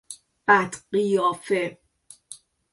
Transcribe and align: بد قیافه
بد 0.47 0.75
قیافه 0.93 1.77